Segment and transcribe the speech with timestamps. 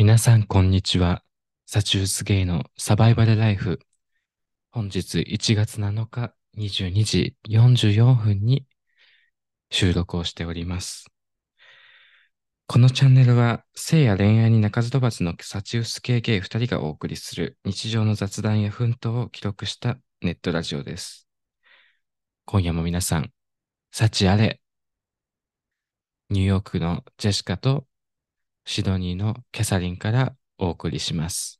[0.00, 1.22] 皆さん、こんにちは。
[1.66, 3.80] サチュースゲイのサバイバルライフ。
[4.70, 8.64] 本日1月7日22時44分に
[9.68, 11.04] 収録をしております。
[12.66, 21.28] このチャンネルは性や恋愛に鳴かず飛ばずのサチウス系ゲイ2人がお送りする日常の雑談や奮闘を記録したネットラジオです。
[22.46, 23.30] 今夜も皆さん、
[23.90, 24.62] 幸あれ。
[26.30, 27.84] ニューヨークのジェシカと
[28.70, 31.59] シドニーのキャサリンからお送りします。